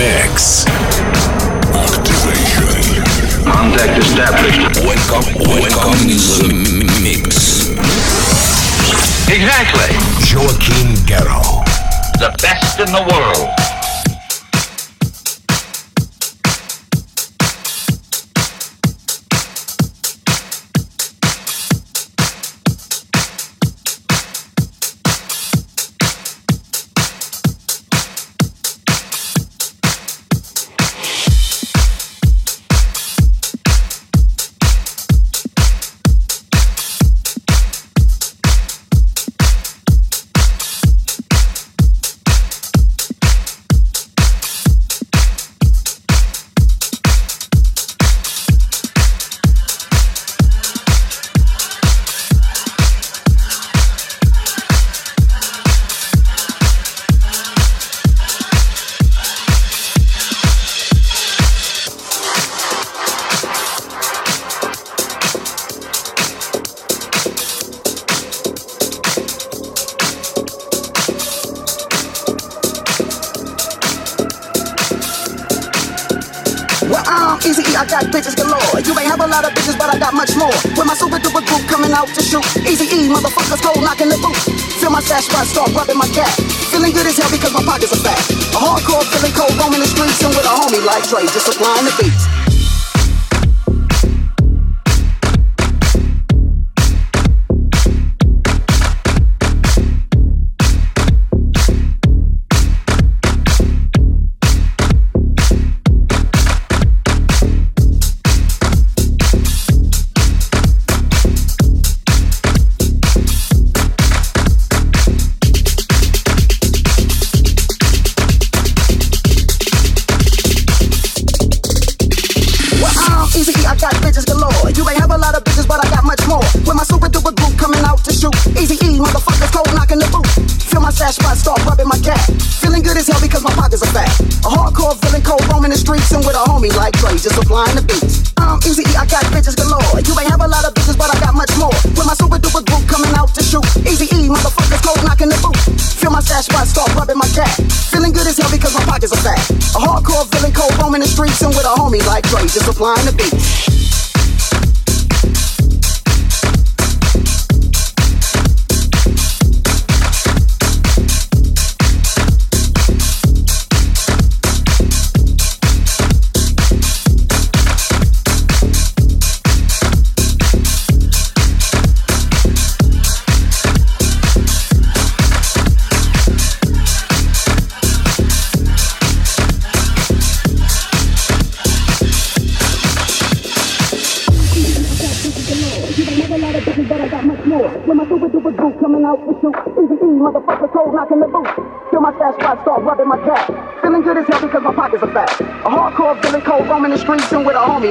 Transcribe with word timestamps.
mix. 0.00 0.64
Activation. 1.76 2.64
Contact 3.44 3.98
established. 4.00 4.80
Welcome, 4.80 5.28
welcome 5.44 6.00
in 6.08 6.16
the 6.40 6.88
mix. 7.04 7.68
Exactly. 9.28 9.92
Joaquin 10.32 10.96
Guerrero. 11.04 11.64
The 12.16 12.34
best 12.40 12.80
in 12.80 12.90
the 12.92 13.04
world. 13.12 13.69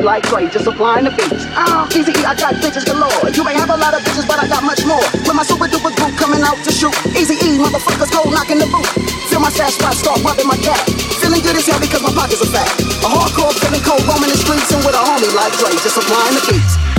like 0.01 0.23
Dre, 0.27 0.47
just 0.47 0.65
supplying 0.65 1.05
the 1.05 1.11
beats. 1.11 1.45
Ah, 1.55 1.85
oh, 1.85 1.97
easy, 1.97 2.13
I 2.23 2.35
got 2.35 2.55
bitches 2.63 2.85
galore. 2.85 3.11
You 3.31 3.43
may 3.43 3.55
have 3.55 3.69
a 3.69 3.77
lot 3.77 3.93
of 3.93 4.01
bitches, 4.03 4.27
but 4.27 4.39
I 4.39 4.47
got 4.47 4.63
much 4.63 4.85
more. 4.85 5.03
With 5.25 5.35
my 5.35 5.43
super 5.43 5.67
duper 5.67 5.91
group 5.95 6.13
coming 6.15 6.41
out 6.41 6.57
to 6.63 6.71
shoot. 6.71 6.93
Easy 7.15 7.35
E, 7.39 7.59
motherfuckers 7.59 8.11
go 8.11 8.23
knocking 8.29 8.59
the 8.59 8.67
boot. 8.67 8.87
Feel 9.29 9.39
my 9.39 9.49
stash 9.49 9.75
spot, 9.75 9.95
start 9.95 10.23
rubbing 10.23 10.47
my 10.47 10.57
cap. 10.57 10.79
Feeling 11.19 11.41
good 11.41 11.55
as 11.55 11.67
hell 11.67 11.79
because 11.79 12.01
my 12.01 12.13
pockets 12.13 12.41
are 12.41 12.51
fat. 12.51 12.69
A 13.03 13.07
hardcore 13.09 13.53
feeling 13.59 13.83
cold, 13.83 14.03
roaming 14.07 14.31
the 14.31 14.39
streets, 14.39 14.71
and 14.71 14.83
with 14.85 14.95
a 14.95 15.03
homie 15.03 15.31
like 15.35 15.53
Dre, 15.59 15.71
just 15.79 15.95
supplying 15.95 16.35
the 16.35 16.43
beats. 16.47 16.98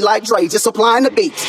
like 0.00 0.24
Dre, 0.24 0.48
just 0.48 0.66
applying 0.66 1.04
the 1.04 1.10
beats. 1.10 1.47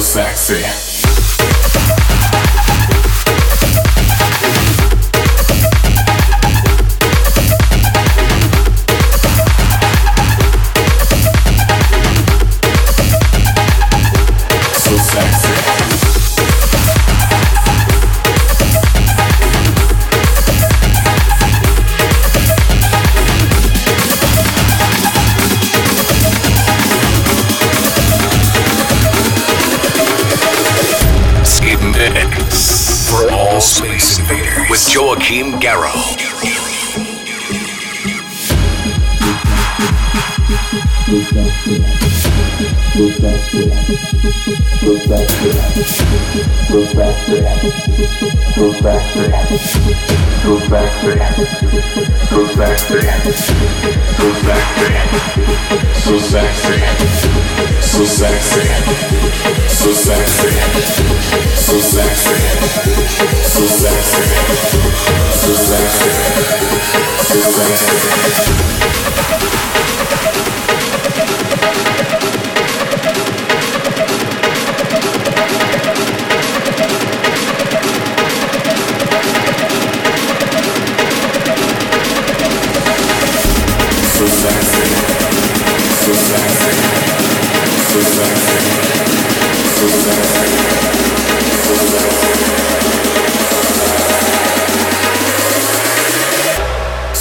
sexy. 0.00 0.85
sexy 42.96 43.66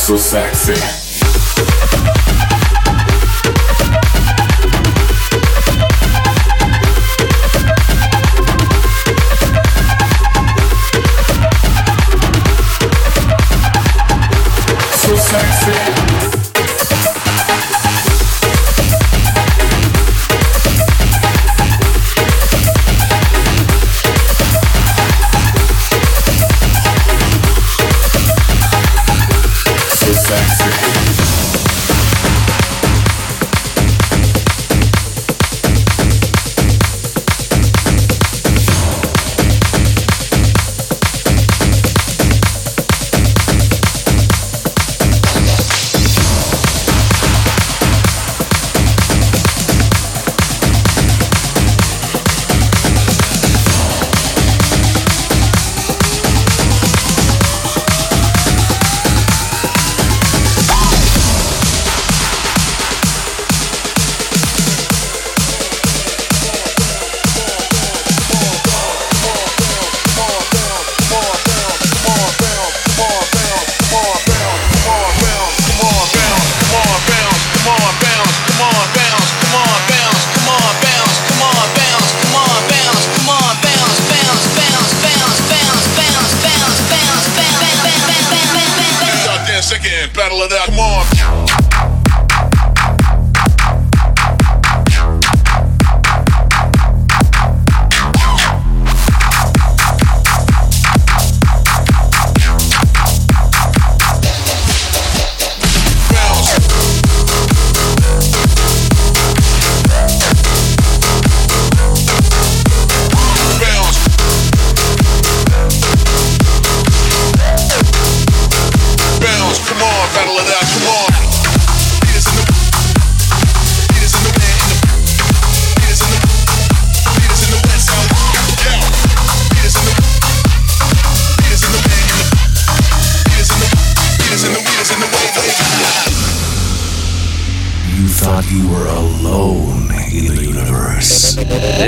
so 0.06 0.16
sexy. 0.16 1.05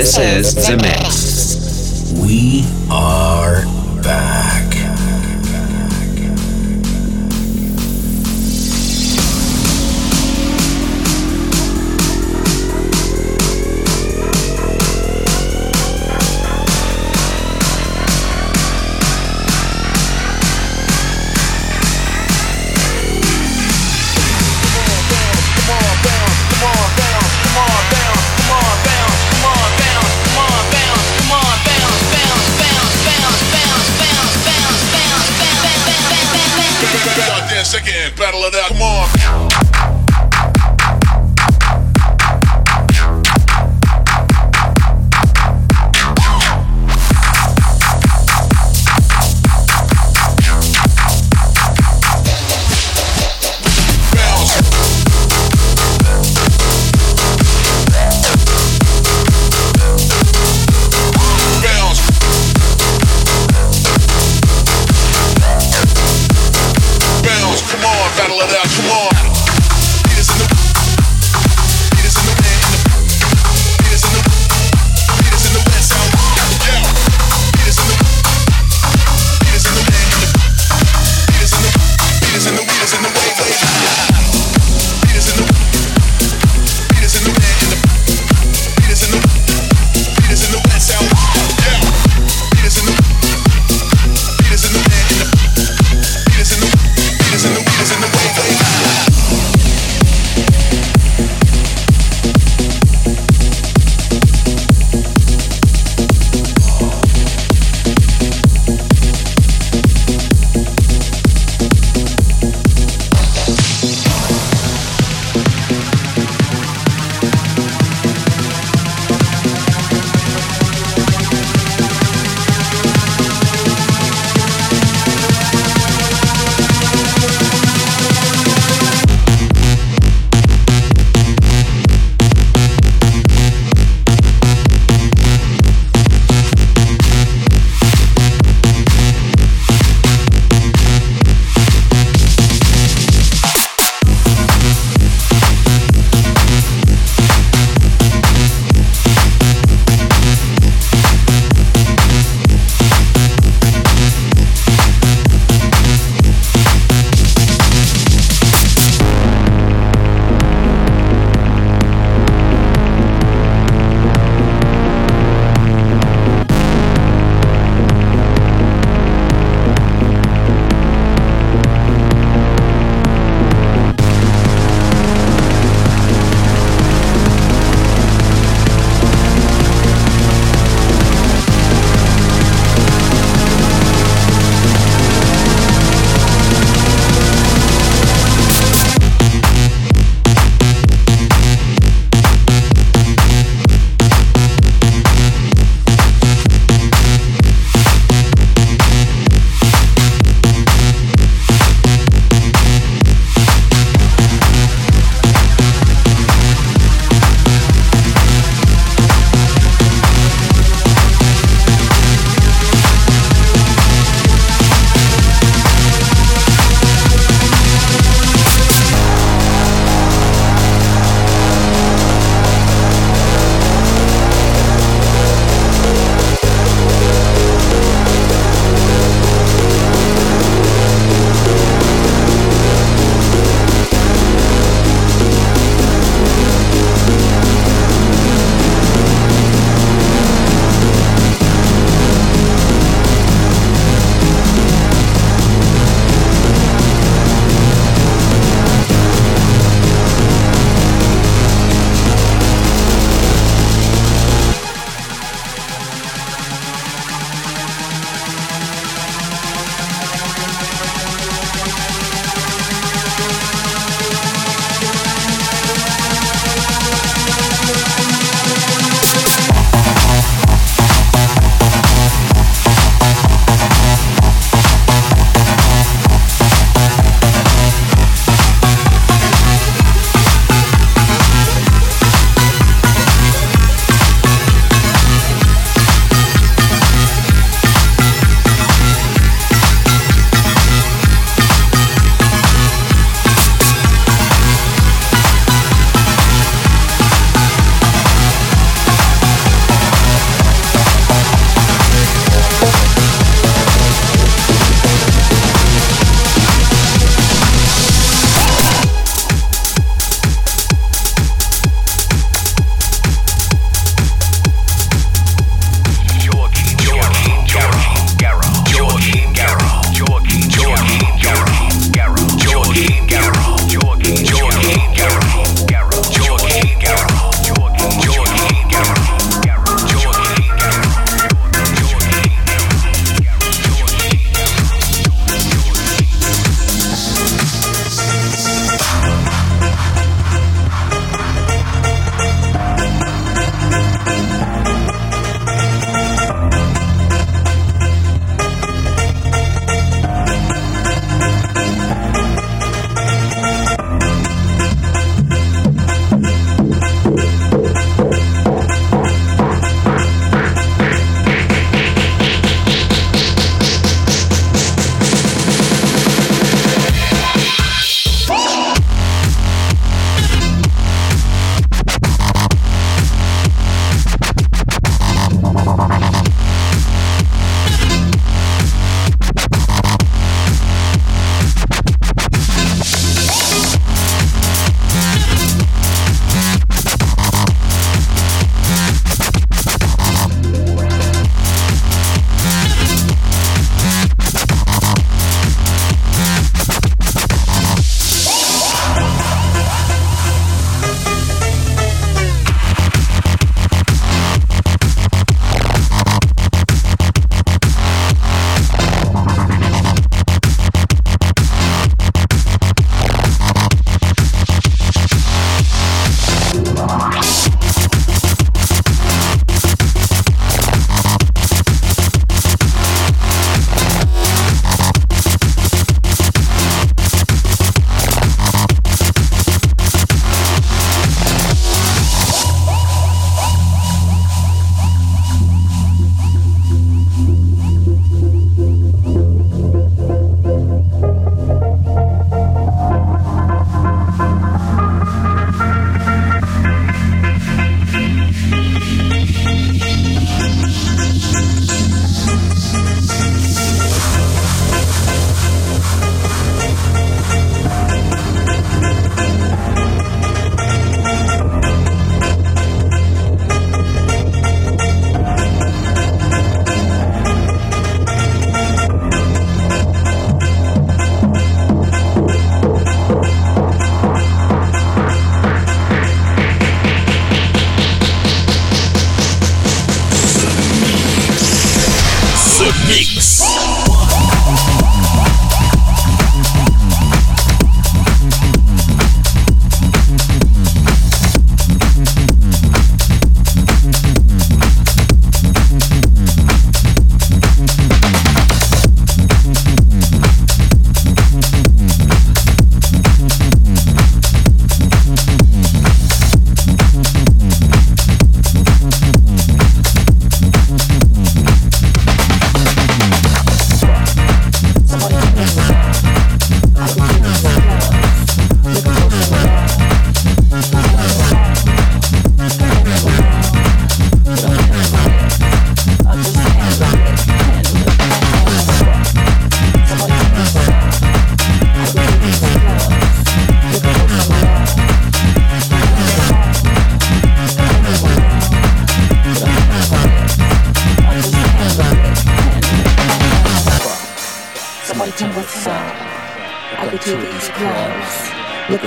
This 0.08 0.56
is 0.56 0.66
The 0.66 0.76
Mix. 0.78 2.12
We 2.18 2.64
are 2.90 3.62
back. 4.02 4.67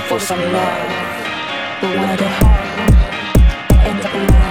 looking 0.02 0.18
for 0.18 0.20
some 0.26 0.40
love. 0.40 0.88
But 1.82 1.90
when 1.90 2.00
I 2.00 2.16
get 2.18 2.32
home, 2.32 2.52
I 3.70 3.88
end 3.88 4.06
up 4.06 4.14
alone. 4.14 4.51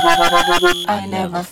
I 0.00 1.06
never. 1.06 1.44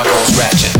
My 0.00 0.06
chemicals 0.06 0.38
ratchet. 0.38 0.72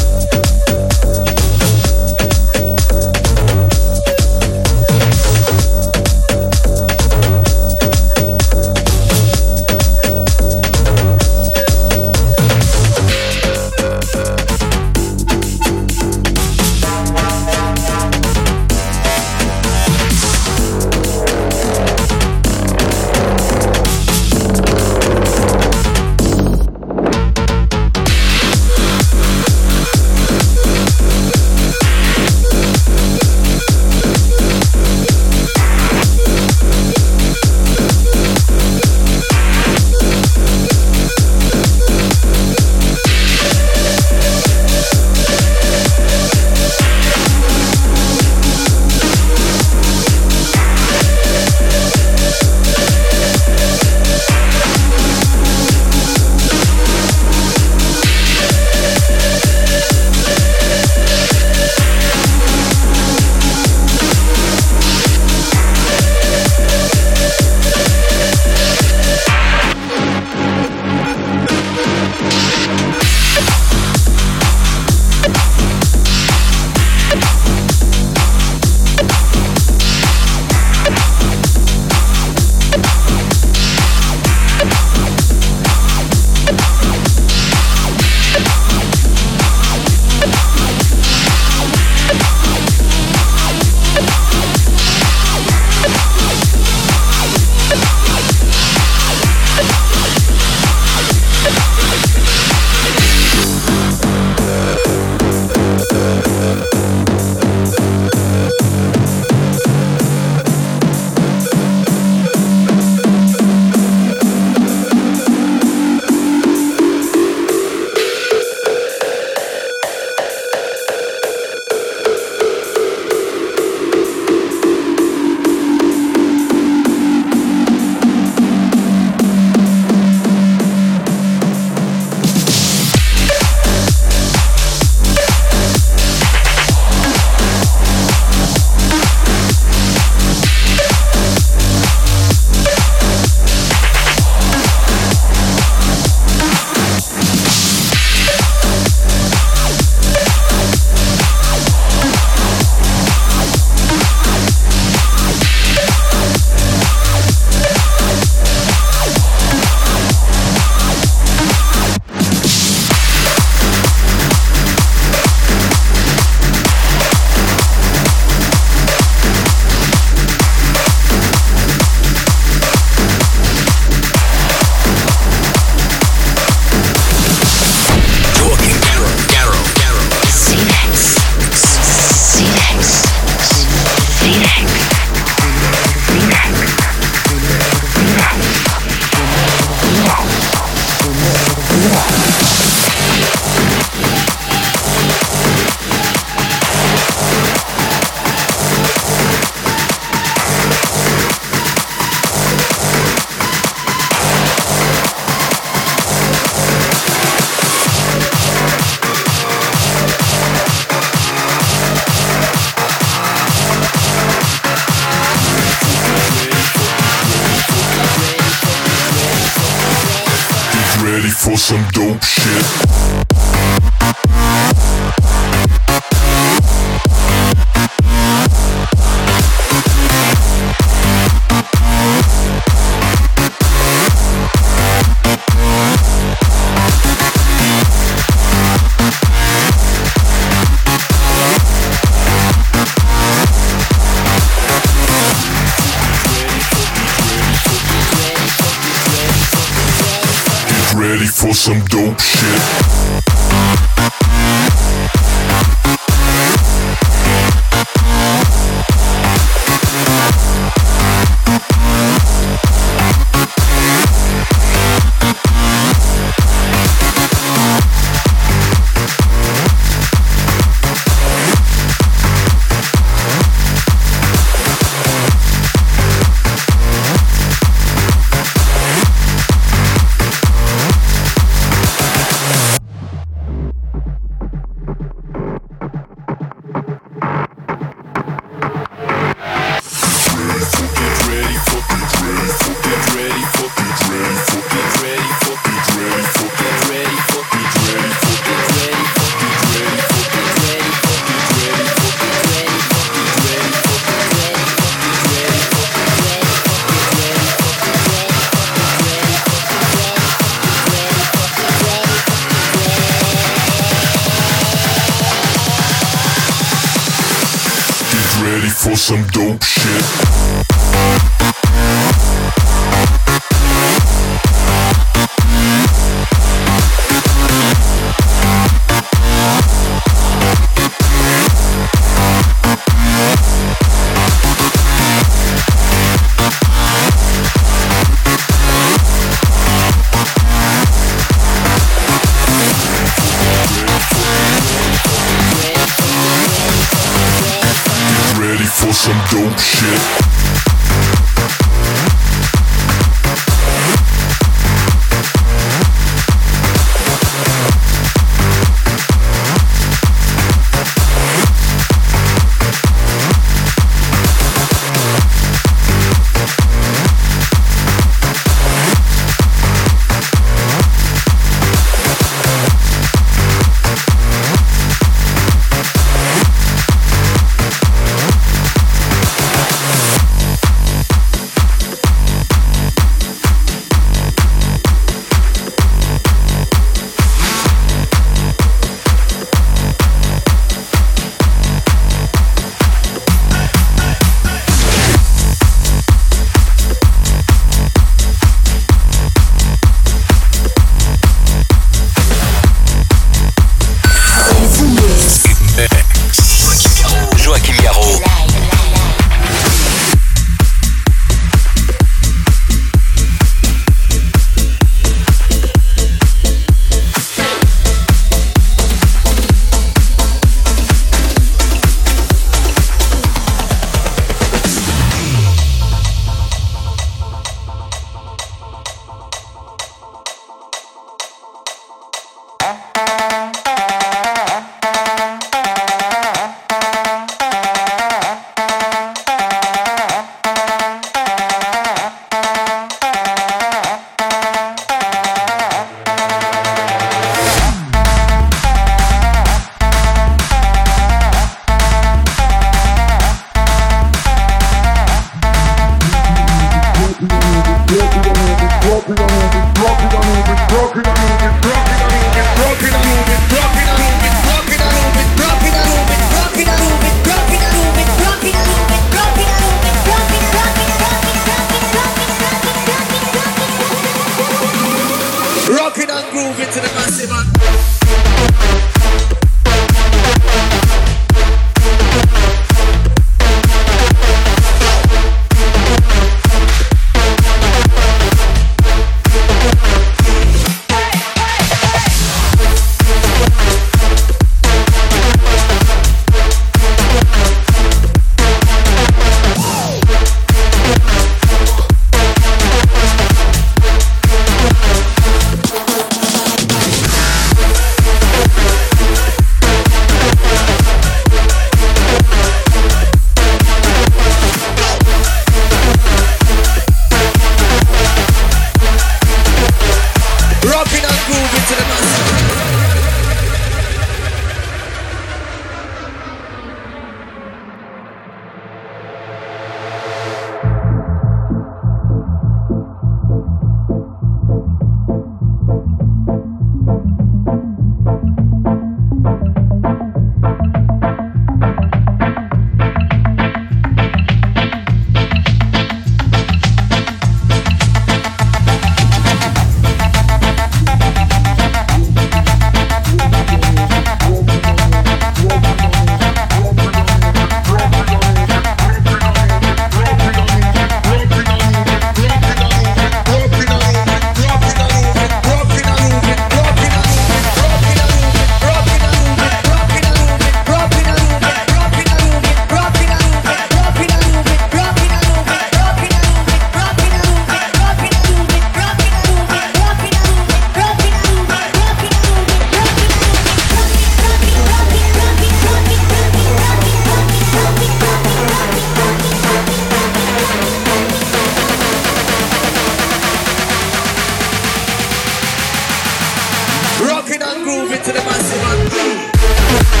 Rocking 597.07 597.41
and 597.41 597.63
grooving 597.63 598.03
to 598.03 598.11
the 598.11 598.21
massive 598.23 598.61
and 598.63 600.00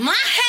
my 0.00 0.39